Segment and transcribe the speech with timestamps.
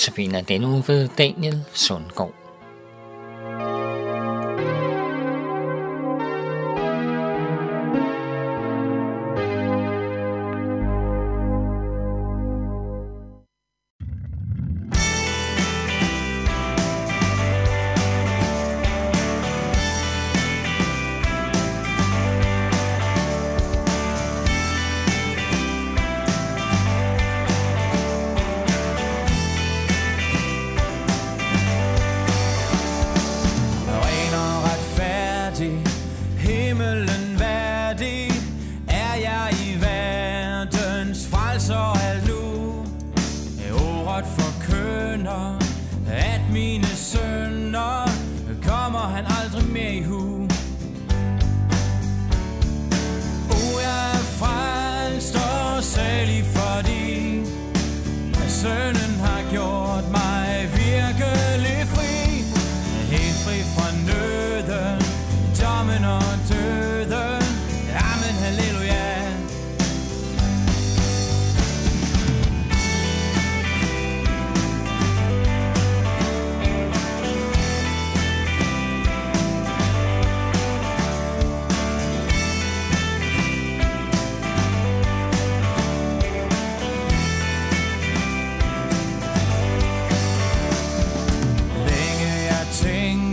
[0.00, 2.49] Notabene denne uge ved Daniel Sundgaard.
[41.70, 42.42] Så alt nu.
[43.66, 45.59] er Ordet forkønner,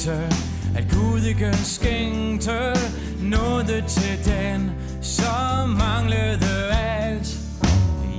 [0.00, 0.36] tænkte,
[0.76, 2.74] at Gud ikke skænkte
[3.22, 4.70] noget til den,
[5.02, 7.38] som manglede alt.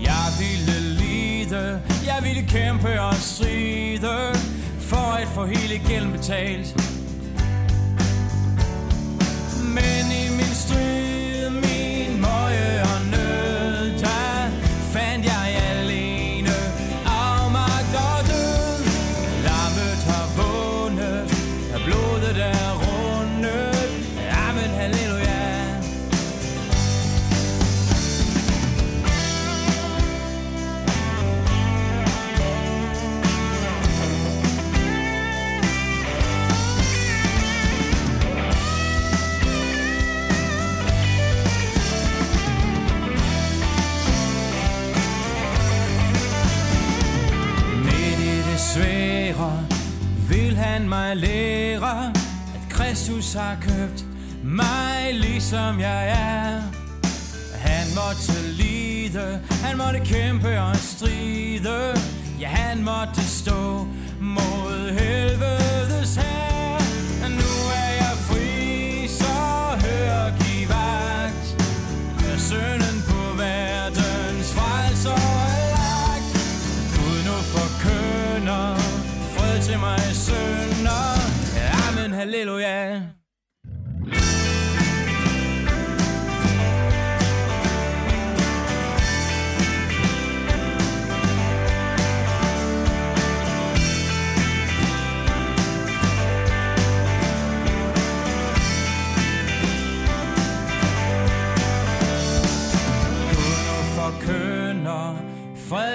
[0.03, 4.35] Jeg ville lide, jeg ville kæmpe og stride,
[4.79, 6.75] for at få hele gælden betalt.
[9.75, 11.10] Men i min strid,
[50.31, 52.09] vil han mig lære,
[52.55, 54.05] at Kristus har købt
[54.43, 56.61] mig ligesom jeg er.
[57.57, 61.97] Han måtte lide, han måtte kæmpe og stride,
[62.39, 63.87] ja han måtte stå
[64.21, 65.60] mod helvede.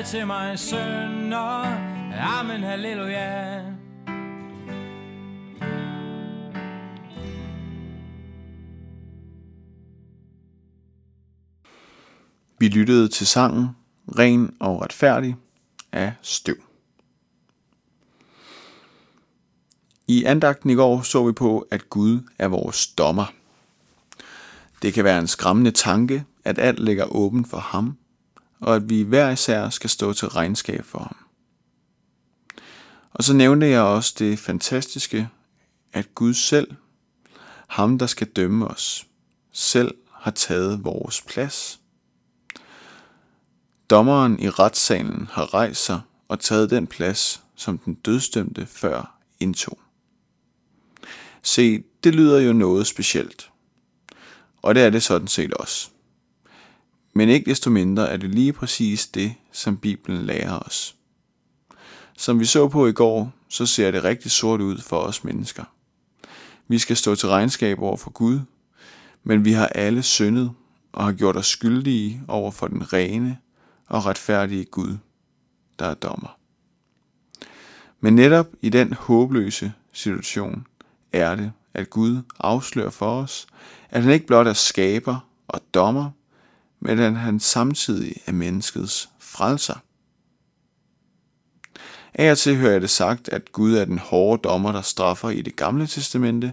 [0.06, 1.65] Til mig sønder.
[2.39, 3.61] Amen, halleluja.
[12.59, 13.69] Vi lyttede til sangen
[14.19, 15.37] Ren og retfærdig
[15.93, 16.56] af Støv.
[20.06, 23.33] I andagten i går så vi på, at Gud er vores dommer.
[24.83, 27.99] Det kan være en skræmmende tanke, at alt ligger åben for ham,
[28.61, 31.17] og at vi hver især skal stå til regnskab for ham.
[33.12, 35.28] Og så nævnte jeg også det fantastiske,
[35.93, 36.75] at Gud selv,
[37.67, 39.06] ham der skal dømme os,
[39.53, 41.81] selv har taget vores plads.
[43.91, 49.79] Dommeren i retssalen har rejst sig og taget den plads, som den dødsdømte før indtog.
[51.43, 53.50] Se, det lyder jo noget specielt.
[54.62, 55.91] Og det er det sådan set også.
[57.16, 60.96] Men ikke desto mindre er det lige præcis det, som Bibelen lærer os.
[62.16, 65.64] Som vi så på i går, så ser det rigtig sort ud for os mennesker.
[66.68, 68.40] Vi skal stå til regnskab over for Gud,
[69.24, 70.52] men vi har alle syndet
[70.92, 73.38] og har gjort os skyldige over for den rene
[73.86, 74.96] og retfærdige Gud,
[75.78, 76.38] der er dommer.
[78.00, 80.66] Men netop i den håbløse situation
[81.12, 83.46] er det, at Gud afslører for os,
[83.90, 86.10] at han ikke blot er skaber og dommer,
[86.87, 89.75] men at han samtidig er menneskets frelser.
[92.15, 95.31] Af og til hører jeg det sagt, at Gud er den hårde dommer, der straffer
[95.31, 96.53] i det gamle testamente,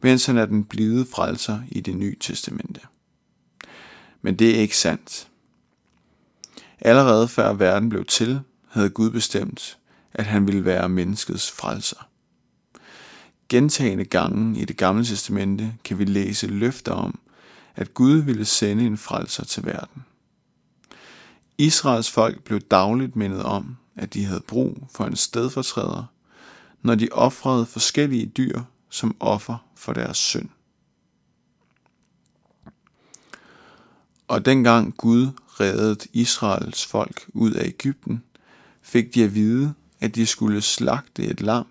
[0.00, 2.80] mens han er den blide frelser i det nye testamente.
[4.22, 5.28] Men det er ikke sandt.
[6.80, 9.78] Allerede før verden blev til, havde Gud bestemt,
[10.12, 12.08] at han ville være menneskets frelser.
[13.48, 17.18] Gentagende gange i det gamle testamente kan vi læse løfter om,
[17.80, 20.04] at Gud ville sende en frelser til verden.
[21.58, 26.04] Israels folk blev dagligt mindet om, at de havde brug for en stedfortræder,
[26.82, 30.48] når de offrede forskellige dyr som offer for deres synd.
[34.28, 35.28] Og dengang Gud
[35.60, 38.22] reddede Israels folk ud af Ægypten,
[38.82, 41.66] fik de at vide, at de skulle slagte et lam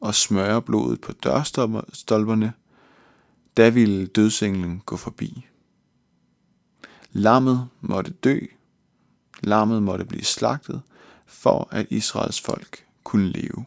[0.00, 2.52] og smøre blodet på dørstolperne,
[3.56, 5.46] da ville dødsenglen gå forbi.
[7.12, 8.38] Lammet måtte dø,
[9.42, 10.82] lammet måtte blive slagtet,
[11.26, 13.64] for at Israels folk kunne leve.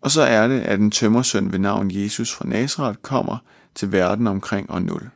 [0.00, 3.38] Og så er det, at en tømmersøn ved navn Jesus fra Nazareth kommer
[3.74, 5.10] til verden omkring år 0.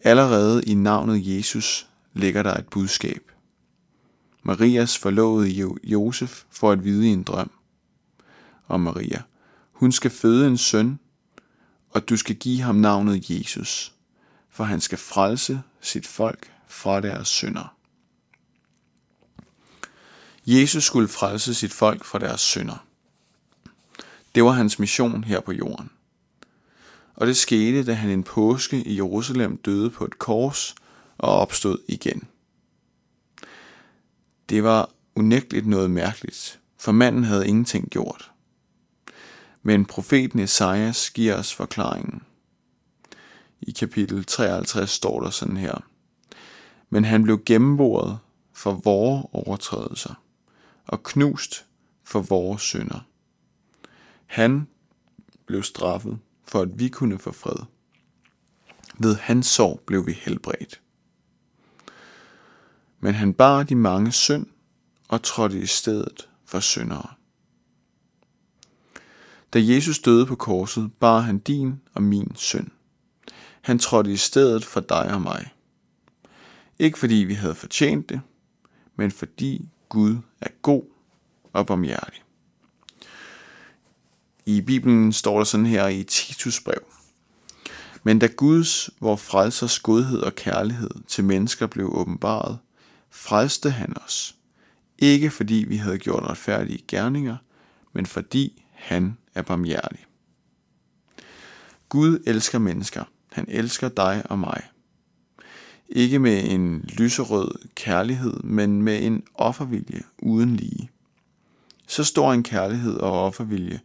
[0.00, 3.22] Allerede i navnet Jesus ligger der et budskab.
[4.42, 7.50] Marias forlovede Josef får at vide i en drøm
[8.68, 9.22] om Maria.
[9.76, 10.98] Hun skal føde en søn,
[11.90, 13.94] og du skal give ham navnet Jesus,
[14.50, 17.76] for han skal frelse sit folk fra deres synder.
[20.46, 22.86] Jesus skulle frelse sit folk fra deres synder.
[24.34, 25.90] Det var hans mission her på jorden.
[27.14, 30.74] Og det skete, da han en påske i Jerusalem døde på et kors
[31.18, 32.28] og opstod igen.
[34.48, 38.30] Det var unægteligt noget mærkeligt, for manden havde ingenting gjort.
[39.66, 42.22] Men profeten Esajas giver os forklaringen.
[43.60, 45.84] I kapitel 53 står der sådan her.
[46.90, 48.18] Men han blev gennemboret
[48.52, 50.14] for vores overtrædelser
[50.86, 51.66] og knust
[52.04, 53.00] for vores synder.
[54.26, 54.68] Han
[55.46, 57.64] blev straffet for at vi kunne få fred.
[58.98, 60.80] Ved hans sorg blev vi helbredt.
[63.00, 64.46] Men han bar de mange synd
[65.08, 67.16] og trådte i stedet for syndere.
[69.56, 72.66] Da Jesus døde på korset, bar han din og min synd.
[73.62, 75.50] Han trådte i stedet for dig og mig.
[76.78, 78.20] Ikke fordi vi havde fortjent det,
[78.96, 80.82] men fordi Gud er god
[81.52, 82.22] og barmhjertig.
[84.46, 86.84] I Bibelen står der sådan her i Titus brev.
[88.02, 92.58] Men da Guds, vor frelsers godhed og kærlighed til mennesker blev åbenbaret,
[93.10, 94.34] frelste han os.
[94.98, 97.36] Ikke fordi vi havde gjort retfærdige gerninger,
[97.92, 100.06] men fordi han er barmhjertig.
[101.88, 103.04] Gud elsker mennesker.
[103.32, 104.62] Han elsker dig og mig.
[105.88, 110.90] Ikke med en lyserød kærlighed, men med en offervilje uden lige.
[111.86, 113.80] Så stor en kærlighed og offervilje,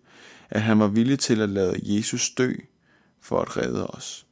[0.50, 2.54] at han var villig til at lade Jesus dø
[3.22, 4.26] for at redde os.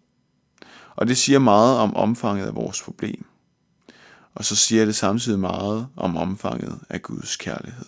[0.96, 3.26] Og det siger meget om omfanget af vores problem.
[4.36, 7.86] Og så siger det samtidig meget om omfanget af Guds kærlighed.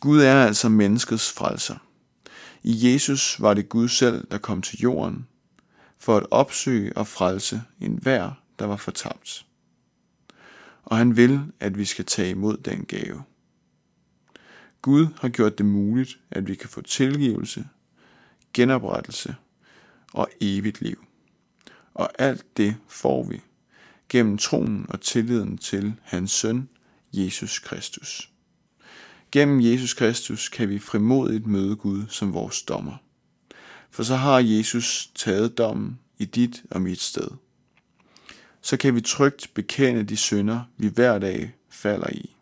[0.00, 1.76] Gud er altså menneskets frelser.
[2.62, 5.26] I Jesus var det Gud selv, der kom til jorden
[5.98, 9.46] for at opsøge og frelse enhver, der var fortabt.
[10.84, 13.22] Og han vil, at vi skal tage imod den gave.
[14.82, 17.68] Gud har gjort det muligt, at vi kan få tilgivelse,
[18.52, 19.36] genoprettelse
[20.12, 21.04] og evigt liv.
[21.94, 23.42] Og alt det får vi
[24.08, 26.68] gennem troen og tilliden til hans søn,
[27.12, 28.30] Jesus Kristus.
[29.32, 32.96] Gennem Jesus Kristus kan vi frimodigt møde Gud som vores dommer.
[33.90, 37.28] For så har Jesus taget dommen i dit og mit sted.
[38.60, 42.36] Så kan vi trygt bekende de synder, vi hver dag falder i.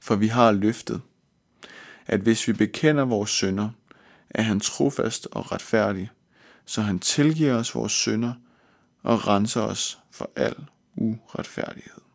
[0.00, 1.00] For vi har løftet,
[2.06, 3.70] at hvis vi bekender vores synder,
[4.30, 6.10] er han trofast og retfærdig,
[6.66, 8.32] så han tilgiver os vores synder
[9.02, 10.56] og renser os for al
[10.96, 12.09] uretfærdighed.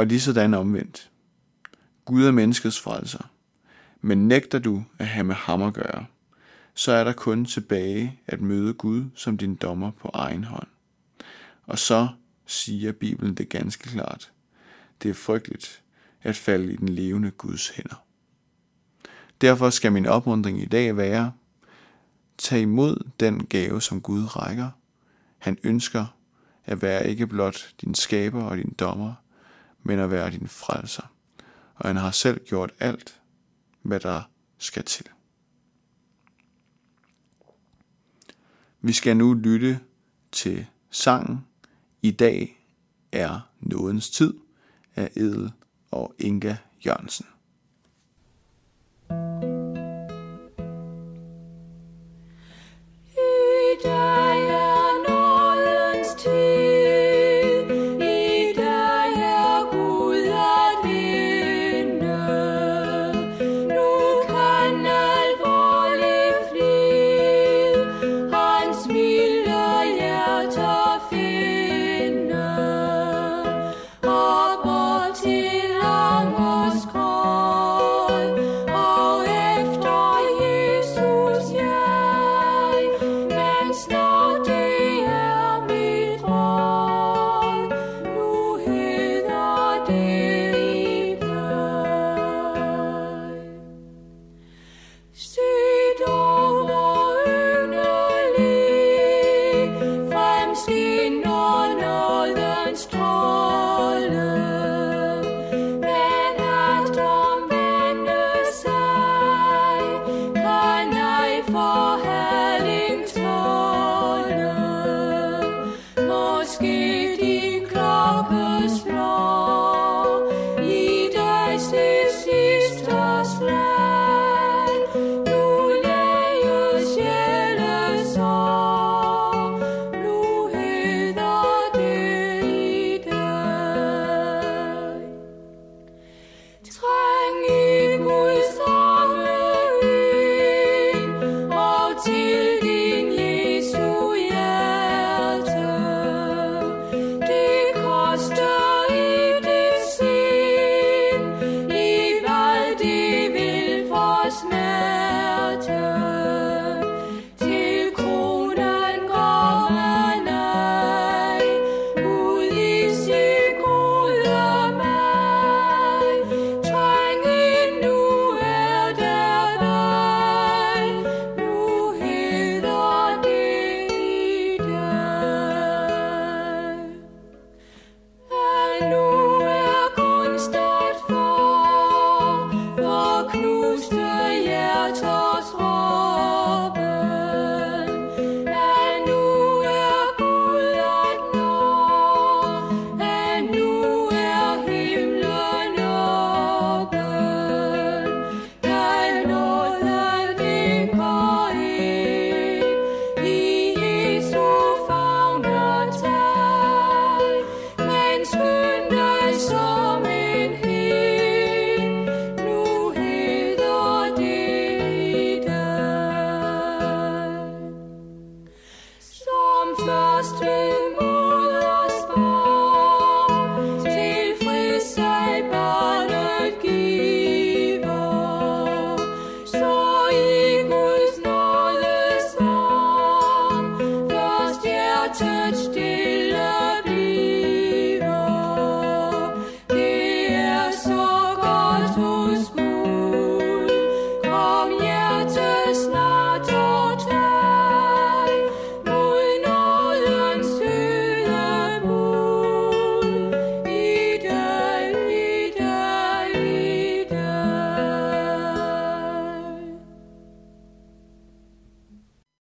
[0.00, 1.10] Og lige sådan omvendt.
[2.04, 3.30] Gud er menneskets frelser,
[4.00, 6.06] men nægter du at have med ham at gøre,
[6.74, 10.66] så er der kun tilbage at møde Gud som din dommer på egen hånd.
[11.66, 12.08] Og så
[12.46, 14.32] siger Bibelen det ganske klart.
[15.02, 15.82] Det er frygteligt
[16.22, 18.04] at falde i den levende Guds hænder.
[19.40, 21.32] Derfor skal min opmundring i dag være,
[22.38, 24.70] tag imod den gave, som Gud rækker.
[25.38, 26.06] Han ønsker
[26.64, 29.14] at være ikke blot din skaber og din dommer,
[29.82, 31.12] men at være din frelser.
[31.74, 33.20] Og han har selv gjort alt,
[33.82, 34.22] hvad der
[34.58, 35.06] skal til.
[38.80, 39.80] Vi skal nu lytte
[40.32, 41.46] til sangen
[42.02, 42.66] I dag
[43.12, 44.34] er nådens tid
[44.96, 45.52] af Edel
[45.90, 46.56] og Inga
[46.86, 47.26] Jørgensen.